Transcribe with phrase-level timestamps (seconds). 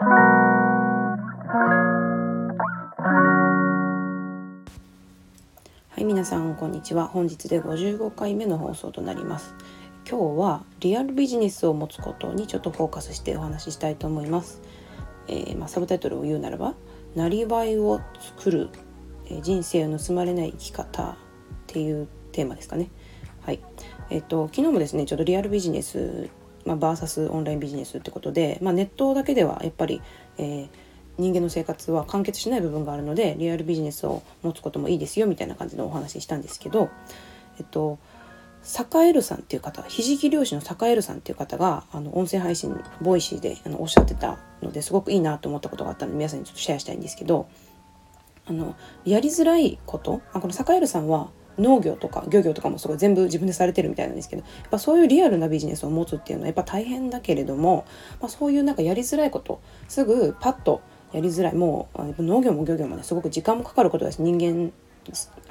[0.00, 0.04] は
[5.96, 7.08] い皆さんこんにちは。
[7.08, 9.56] 本日で55回目の放送となります。
[10.08, 14.62] 今日はリアルビジネスを持つことにちょっとフォーカスしてお話ししたいと思います、
[15.26, 16.74] えー、まあ、サブタイトルを言うならば
[17.16, 18.00] なりわいを
[18.36, 18.70] 作る、
[19.26, 21.16] え、人生を盗まれない生き方っ
[21.66, 22.88] ていうテーマですかね。
[23.40, 23.58] はい。
[24.10, 26.30] えっ、と昨日もですねちょっとリアルビジネス
[26.64, 30.02] まあ、バーサスオンラインビジネスってことで、まあ、ネットだけではやっぱり、
[30.36, 30.68] えー、
[31.18, 36.90] 人間の生活は完結しない部分があるのでリアルビジネスを持つこともいいですよみたいな感じのお話ししたんですけど、
[37.58, 37.98] えっと、
[38.94, 47.48] 栄るさんっていう方ひじき漁師の栄るさんっていう方があの音声配信ボイシーであのおっしゃってたのですごくいいなと思ったことがあったので皆さんにちょっとシェアしたいんですけど
[48.46, 57.84] あのやりづらいことあこの栄るさんは農業とか漁業とかもすごい全部自分でされてるみたいなんですけどやっぱそういうリアルなビジネスを持つっていうのはやっぱ大変だけれども、
[58.20, 60.80] まあ、そういうなんかやりづらいことすぐパッと
[61.12, 64.72] やりづらいもう農業も漁業もねすごく時間もかかることだし人間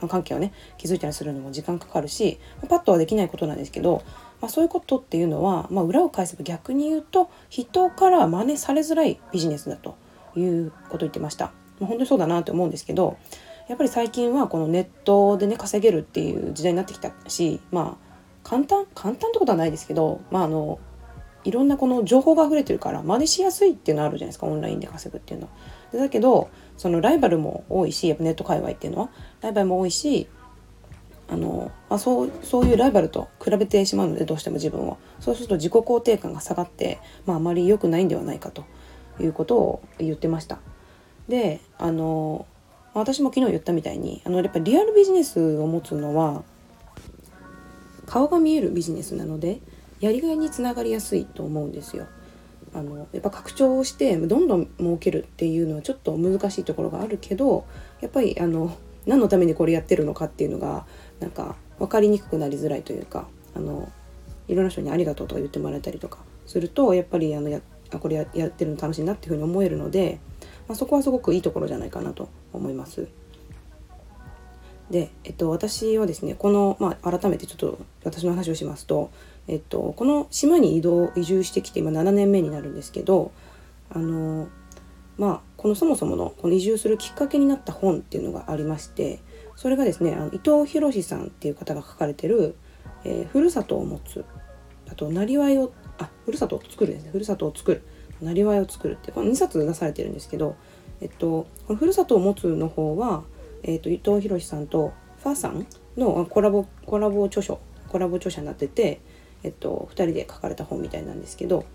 [0.08, 2.40] 関係をね築いたりするのも時間かかるし
[2.70, 4.04] パッとはできないことなんですけど、
[4.40, 9.98] まあ、そういうことっていうのは、まあ、裏を返せば逆に言うと人から真似されづらいビジネスだと
[10.36, 11.52] いうことを言ってました。
[11.80, 13.18] 本当にそうだなと思うんですけど
[13.68, 18.08] やっぱり最近はこのネットでね稼げるっていう時代になってきたしまあ
[18.44, 20.80] 簡単簡単ってことはないですけどまああの
[21.44, 25.48] いろんなこの情報が溢れてるから真似しやすいっていうのあるじゃないですかオンラインで稼ぐっていうの
[25.94, 26.00] は。
[26.00, 29.10] だけどそのライバルも多いしやっぱネット界隈っていうのは
[29.42, 30.28] ライバルも多いし
[31.30, 38.66] あの、まあ、そうそういうライバルと比べてしまうのでどうしても自分をそうすると自己肯定感が下がって、まあ、あまり良くないんではないかと
[39.20, 40.60] いうことを言ってました。
[41.30, 42.46] であの
[43.00, 46.44] 私も昨日言ったみたいにあのやっぱりリアルビジネスを持つのは
[48.06, 49.60] 顔が見えるビジネスなので
[50.00, 52.08] やりがいにつながりやすいと思うんですよ。
[52.74, 57.66] あのやっぱ拡張をしてどんどん儲けるっていうのはちょっと難しいところがあるけど
[58.02, 60.86] やっぱりあの何のためにこれやってるのかっていうのが
[61.20, 63.90] なんか分かりにくくなりづらいというかあの
[64.48, 67.62] いろんな人に「ありがとう」とか言ってもらえたりとかするとやっぱりあのや
[67.92, 70.20] あこれややってるの楽しいなっていうふうに思えるので
[70.68, 73.08] まあ、そこはすごくいいところじゃないかなと思います。
[74.90, 79.12] で、えっと、私はですねこの、まあ、改めてちょっと私の話をしますと、
[79.48, 83.32] えっと、この島に移動移住してきて今7年目になるんですけど
[83.90, 84.48] あの
[85.18, 89.20] まあこのそもそものこの移住するきっかけになった本っていうのがありまして
[89.56, 92.56] それがですねあの伊藤博さんっていう方が書かれてる
[93.04, 94.24] 「えー、ふるさとを持つ」
[94.90, 97.84] あと「なりわいを」あふるさとを作るですねふるさとを作る
[98.22, 100.56] なりわいを作るってこの2冊出されてるんですけど、
[101.02, 103.24] えっと、このふるさとを持つの方は、
[103.64, 105.68] えっと、伊藤博さんとファーさん
[105.98, 109.02] のコラボコラボ著書コラボ著者になってて、
[109.44, 111.66] えっと、2人で書かれた本みたいなんですけど、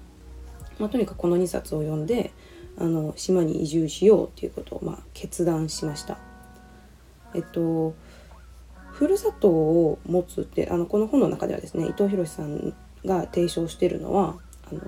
[0.79, 2.33] まあ、とにかくこの2冊を読んで
[2.79, 6.19] あの島に移住しようっていうことを、まあ、決断しました。
[7.35, 7.95] えっと
[8.93, 12.75] ふるさとを持つってあのこの本の中ではですね伊藤博さん
[13.05, 14.37] が提唱しているのは
[14.71, 14.81] あの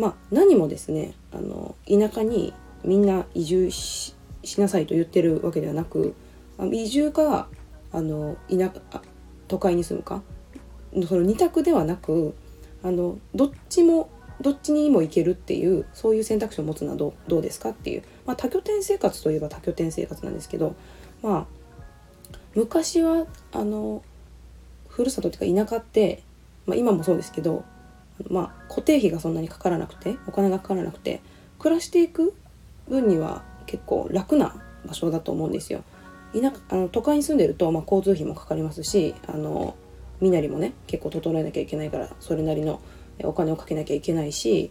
[0.00, 4.14] まあ、何もですねあの田舎にみんな移住し
[4.56, 6.14] なさいと言ってるわけではなく
[6.72, 7.48] 移住か
[7.92, 8.72] あの田
[9.46, 10.22] 都会に住むか
[11.06, 12.34] その2択ではなく
[12.82, 14.08] あのどっちも
[14.40, 20.74] どっちにも行けるっていうそういう選択肢を持つのはどどうですかっていう、まあ、多拠点生活といえば多拠点生活なんですけど
[21.22, 21.46] まあ
[22.54, 24.02] 昔はあの
[24.88, 26.22] ふるさとっていうか田舎って、
[26.64, 27.64] まあ、今もそうですけど
[28.28, 31.20] まあ、固定費がそんなにかからなくてお金がかからなくて
[31.58, 32.34] 暮らしていく
[32.88, 34.54] 分には結構楽な
[34.86, 35.84] 場所だと思うんですよ。
[36.32, 39.74] 田あの都会に住んでると、まあ、交通費もかかりますしあの
[40.20, 42.80] 身なりもね結構整えなきゃいけないからそれなりの
[43.24, 44.70] お金をかけなきゃいけないし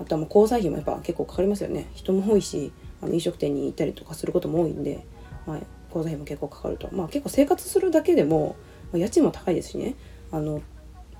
[0.00, 1.86] あとはもう交際費もやっぱ結構かかりますよね。
[1.94, 5.04] 人も多いしあの飲食店に行ったりとかすることも多いんで、
[5.46, 5.58] まあ、
[5.88, 8.56] 交際費も結構かかると、まあ、結構生活するだけでも、
[8.92, 9.94] まあ、家賃も高いですしね。
[10.32, 10.60] あの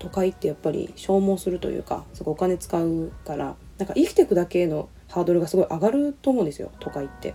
[0.05, 7.35] 都会ってやっぱり消耗するというかすごいお金使うからなんか生きていくだけのハードルがすごい上がると思うんですよ都会って。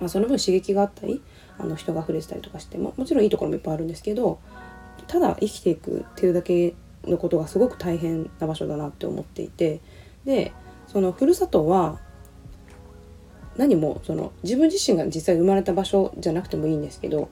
[0.00, 1.22] まあ、その分刺激があったり
[1.58, 4.38] あの人が溢れてたりとかしてももちろんいいところもいっぱいあるんですけど
[5.06, 6.74] ただ生きていくっていうだけ
[7.04, 9.80] のことがすごく大変な場所だなって思っていて
[10.26, 10.52] で
[10.86, 11.98] そのふるさとは
[13.56, 17.30] 何もその自分自身が実際生まれた場所じゃなくてもいいんですけど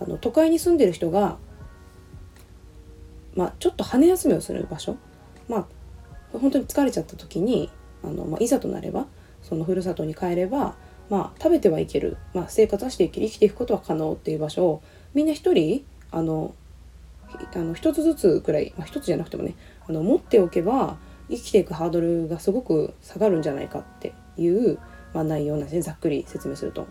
[0.00, 1.36] あの都会に住んでる人が
[3.34, 4.96] まあ、ちょっと羽休めをする場所。
[5.48, 5.66] まあ
[6.38, 7.70] 本当に疲れちゃった時に
[8.02, 9.06] あの、まあ、いざとなれば
[9.42, 10.74] そのふるさとに帰れば、
[11.10, 13.28] まあ、食べてはいける、まあ、生活はしていける。
[13.28, 14.82] 生きていくことは可能っていう場所を
[15.12, 16.54] みんな一人あの
[17.54, 19.54] あの一つずつくらい、まあ、一つじゃなくてもね
[19.88, 20.96] あの持っておけば
[21.28, 24.78] 生きていくハードルがすごく下がるんじゃないかっていう、
[25.12, 26.86] まあ、内容なんですねざっくり説明すると。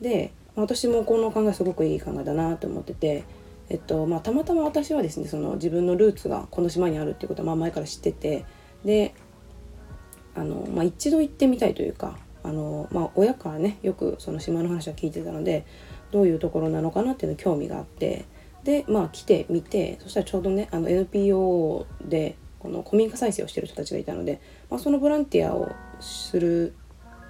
[0.00, 3.24] で私もこの考えすごくいい考えだなと思ってて、
[3.68, 8.44] えっとまあ、たまたま私はですねその自分のルーツがこの島にあるっていうことはまあ前から知ってて
[8.84, 9.14] で
[10.34, 15.64] あの、まあ、一度行ってみたいというかあの、まあ、親からねよくその島の話は聞いてたので
[16.10, 18.26] どういうところなのかなっていうの興味があって
[18.64, 24.40] でまあ来てみてそしたらちょうどねあの NPO でこの古民家再生をしてる人たちがいたので、
[24.70, 25.70] まあ、そのボランティアを
[26.00, 26.74] する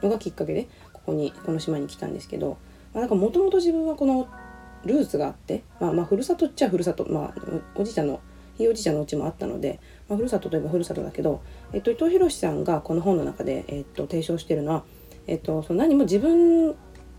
[0.02, 2.58] のがきっかけでここにこの島に来たんですけど、
[2.92, 4.28] まあ、なんかもともと自分はこの
[4.84, 7.34] ルーツがあって、まあ、まあふるさとっちゃふるさと、まあ、
[7.74, 8.20] おじいちゃんの
[8.56, 11.42] ひいおじいちゃんのうちもあったので、まあ、ふるさとといえばふるさとだけど、
[11.72, 14.84] えっと、伊藤博さんがこの本の中で、えっと、提唱してるのは、
[15.26, 16.74] えっと、その何も自分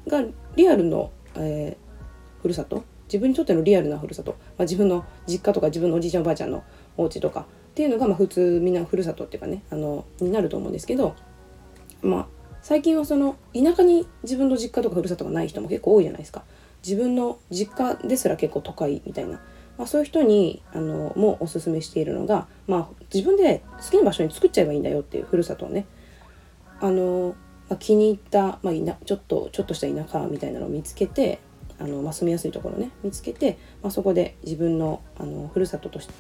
[0.08, 0.24] が
[0.56, 6.64] リアルの、えー、ふるさと自分にとってのリアルなふるさと、まあ、自分の実家とか自分のおじいちゃんおばあちゃんの
[6.98, 7.46] お家とかっ
[7.76, 11.16] ていうのが、まあ、普通みんなふるさとっていうかねあのになると思うんですけど、
[12.02, 12.28] まあ、
[12.62, 16.44] 最近はその田舎に自分の実家とかふるさとがない人も結構多いじゃないですか。
[16.86, 19.42] 自分の実家ですら結構都会みたいな、
[19.78, 25.88] まあ、そういう人にあのもおすすめしているのが、まあ、自分で好きな場所に作っちゃえばいいんだよっていうふるさとをね
[26.80, 27.36] あの、
[27.70, 31.40] まあ、気に入った、まあ、いなちょっとちょっとした田舎みたいなのを見つけて
[31.80, 36.14] あの、まあ、住みやすいところね見つけて、まあ、そこで自分のあのふるさととして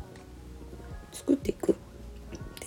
[1.12, 1.76] 作っていくっ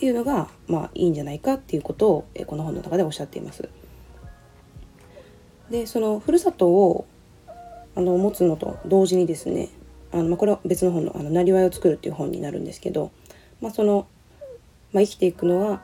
[0.01, 3.69] ていうのが、まあ、いいんじゃないかっていうことをこの本の中でおっしゃっています。
[5.71, 7.07] でそのふるさとを
[7.99, 9.71] あの持つのと同時にですね
[10.13, 13.11] あの、まあ、これは別の本の「あのなりわいを作る」っていう本になるんですけど、
[13.61, 14.07] まあ、その、
[14.93, 15.83] まあ、生きていくのは、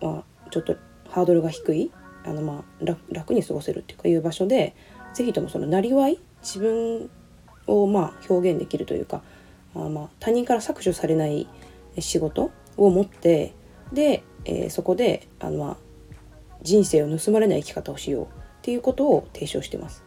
[0.00, 0.76] まあ、ちょっと
[1.10, 1.92] ハードルが低い
[2.24, 4.74] あの、まあ、楽に過ごせるっていうかいう場所で
[5.12, 7.10] 是非ともそのなりわい自分
[7.66, 9.20] をまあ表現できるというか
[9.74, 11.46] あまあ他人から搾取されない
[11.98, 13.52] 仕事を持って
[13.92, 15.76] で、えー、そこであの、まあ、
[16.62, 18.28] 人生を盗まれない生き方をしようっ
[18.62, 20.02] ていうことを提唱してます。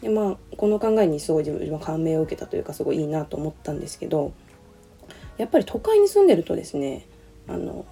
[0.00, 4.32] でまあこの考えにすごい自分は感銘を受けたというかすごいいいなと思ったんですけど
[5.36, 7.06] やっぱり都会に住んでるとですね
[7.48, 7.84] あの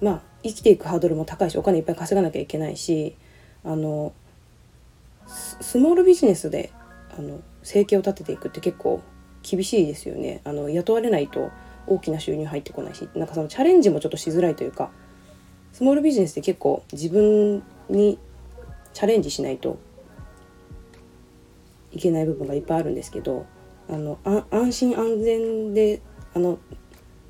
[0.00, 3.16] まあ生きていくハードルも高いしお金いっぱい稼がなきゃいけないし
[3.64, 4.12] あの
[5.26, 6.70] スモールビジネスで
[7.16, 9.02] あの生計を立てていくって結構
[9.42, 10.40] 厳しいですよね。
[10.44, 11.50] あの雇われないと
[11.86, 14.90] 大きな収入入ってこないしなんかそのチャレンジもちょっとしづらいというか
[15.72, 18.18] スモールビジネスって結構自分に
[18.92, 19.78] チャレンジしないと
[21.94, 23.46] いけない部分がいっぱいあるんですけど
[23.88, 24.18] あの
[24.50, 26.02] 安心安全で
[26.34, 26.58] あの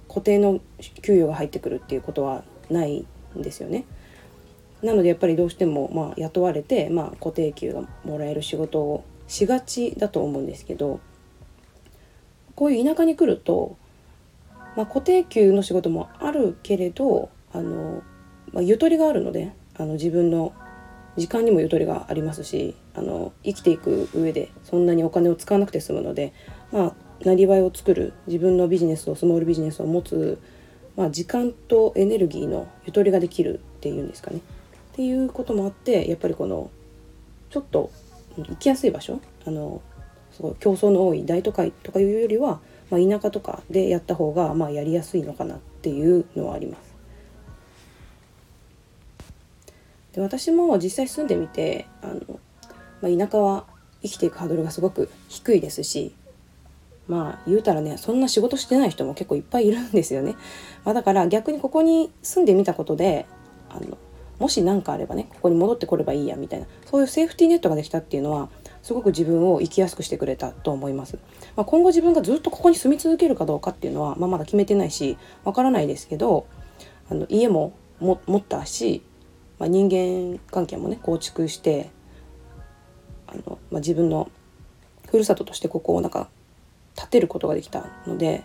[0.09, 0.61] 固定の
[1.03, 3.07] 給与が入ってくるっていうことはない
[3.37, 3.85] んですよね。
[4.83, 11.01] なのでやっぱりどうしてもまあ雇われて、まあ、固定給がもらえる仕事をしがちだと思うんですけど
[12.55, 13.77] こういう田舎に来ると、
[14.77, 18.03] まあ、固定給の仕事もあるけれどあの、
[18.53, 20.53] まあ、ゆとりがあるのであの自分の
[21.17, 26.33] 時間にもゆとりがありますしあの生きていく上でそんなにお金を使わなくて済むので
[26.73, 26.95] まあ
[27.25, 30.39] なりわいを作る自分のビジネスをスモールビジネスを持つ、
[30.97, 34.39] まあ、時間とエネルギーのゆとりができるっていうんですかね。
[34.39, 34.41] っ
[34.97, 36.71] ていうこともあってやっぱりこの
[37.51, 37.91] ちょっと
[38.37, 39.81] 行きやすい場所あの
[40.33, 42.61] すごい競争の多い大都会とかいうよりは、
[42.91, 46.84] まあ、田舎とかでやった方がまあやりやすいのかなっていうのはあります。
[50.15, 52.41] で私も実際住んでみてあの、
[53.03, 53.65] まあ、田舎は
[54.03, 56.15] 生きていくハードルがすごく低いですし
[57.09, 60.37] まあ言うたらねそんな仕事してない人も結構いっぱいいるんですよね。
[60.85, 63.27] まあ、だから逆にここに住んでみたことで
[63.69, 63.99] あの
[64.39, 68.49] もし何かあればねここに戻ってこればいいやみたいなそういうセーフティーネットができたっていうのは
[68.83, 71.19] すごく自分を生きやすくしてくれたと思います。
[71.57, 76.47] まあ、今後自分がずっとここに住み続けるかどうかっていうのは、まあ、まだ決めてないしわからないですけど
[77.11, 79.03] あの家も持ったし
[79.65, 81.91] まあ、人間関係もね構築して
[83.27, 84.31] あの、まあ、自分の
[85.09, 86.29] ふるさととしてここをなんか
[86.95, 88.45] 立てることができたので、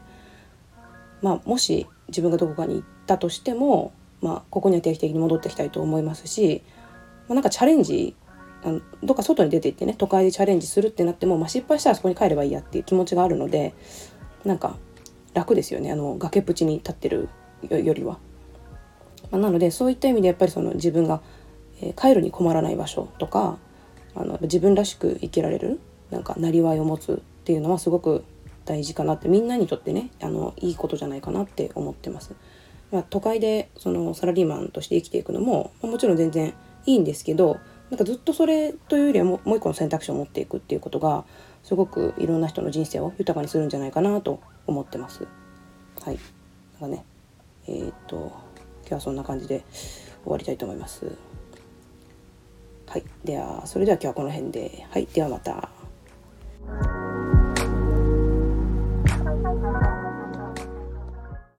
[1.22, 6.64] まあ、もし自分がどこかに行ったとしても、まあ、ここには定期的に戻ってきたいと思いますし、
[7.28, 8.16] まあ、なんかチャレンジ
[8.64, 13.74] あのどっか外に出て行ってね都会でチャレンジするってなっても、まあ、失敗したらそこに帰ればいいやっていう気持ちがあるので
[14.46, 14.78] なんか
[15.34, 17.28] 楽ですよねあの崖っぷちに立ってる
[17.70, 18.20] よりは。
[19.31, 21.21] ま、なのでそういった意味でやっぱりその自分が、
[21.81, 23.57] え、帰るに困らない場所とか
[24.15, 25.79] あの自分らしく生きられる
[26.12, 28.24] なんかなりわいを持つっていうのはすごく
[28.65, 32.36] 大事かなってみんなにとってねあのいいことじゃないかなって思ってます。
[32.91, 36.55] まあ、都会でそのサラリーマンとして生きていくのも、もちろん全然
[36.88, 37.59] いいんですけど
[37.89, 41.25] なんかずっとそれというよりはもう一個の選択肢を持っていくっていうことが
[41.63, 45.27] すごくいろんな人の人生を豊かにするんじゃないかなと思ってます。
[46.03, 46.19] はい。
[46.79, 47.05] なんかね、
[47.67, 48.31] えー、っと
[48.89, 49.63] 今日はそんな感じで
[50.24, 51.15] 終わりたいと思います。
[52.88, 53.03] はい。
[53.24, 54.88] では、それでは今日はこの辺で。
[54.89, 55.05] はい。
[55.05, 55.69] ではまた。